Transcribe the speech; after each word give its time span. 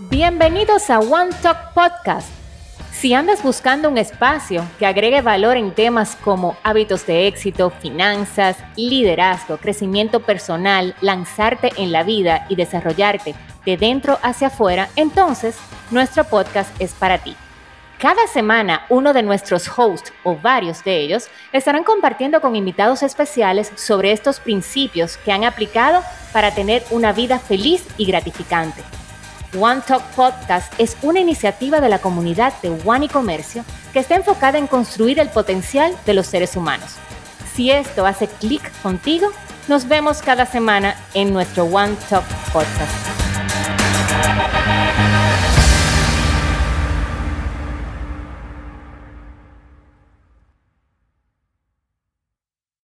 Bienvenidos 0.00 0.90
a 0.90 0.98
One 0.98 1.30
Talk 1.40 1.72
Podcast. 1.72 2.28
Si 2.90 3.14
andas 3.14 3.44
buscando 3.44 3.88
un 3.88 3.96
espacio 3.96 4.66
que 4.76 4.86
agregue 4.86 5.20
valor 5.20 5.56
en 5.56 5.72
temas 5.72 6.16
como 6.16 6.56
hábitos 6.64 7.06
de 7.06 7.28
éxito, 7.28 7.70
finanzas, 7.70 8.56
liderazgo, 8.74 9.56
crecimiento 9.56 10.18
personal, 10.18 10.96
lanzarte 11.00 11.70
en 11.76 11.92
la 11.92 12.02
vida 12.02 12.44
y 12.48 12.56
desarrollarte 12.56 13.36
de 13.64 13.76
dentro 13.76 14.18
hacia 14.20 14.48
afuera, 14.48 14.88
entonces 14.96 15.56
nuestro 15.92 16.24
podcast 16.24 16.74
es 16.80 16.92
para 16.92 17.18
ti. 17.18 17.36
Cada 18.00 18.26
semana 18.26 18.86
uno 18.88 19.12
de 19.12 19.22
nuestros 19.22 19.70
hosts 19.78 20.12
o 20.24 20.36
varios 20.36 20.82
de 20.82 21.02
ellos 21.02 21.28
estarán 21.52 21.84
compartiendo 21.84 22.40
con 22.40 22.56
invitados 22.56 23.04
especiales 23.04 23.70
sobre 23.76 24.10
estos 24.10 24.40
principios 24.40 25.18
que 25.18 25.30
han 25.30 25.44
aplicado 25.44 26.02
para 26.32 26.52
tener 26.52 26.82
una 26.90 27.12
vida 27.12 27.38
feliz 27.38 27.86
y 27.96 28.06
gratificante. 28.06 28.82
One 29.58 29.82
Talk 29.86 30.02
Podcast 30.14 30.72
es 30.78 30.96
una 31.02 31.20
iniciativa 31.20 31.80
de 31.80 31.88
la 31.88 31.98
comunidad 31.98 32.52
de 32.62 32.70
One 32.84 33.06
y 33.06 33.08
Comercio 33.08 33.64
que 33.92 34.00
está 34.00 34.16
enfocada 34.16 34.58
en 34.58 34.66
construir 34.66 35.18
el 35.18 35.28
potencial 35.28 35.96
de 36.06 36.14
los 36.14 36.26
seres 36.26 36.56
humanos. 36.56 36.96
Si 37.54 37.70
esto 37.70 38.06
hace 38.06 38.26
clic 38.26 38.62
contigo, 38.82 39.30
nos 39.68 39.86
vemos 39.86 40.22
cada 40.22 40.46
semana 40.46 40.96
en 41.14 41.32
nuestro 41.32 41.64
One 41.64 41.96
Talk 42.08 42.24
Podcast. 42.52 43.23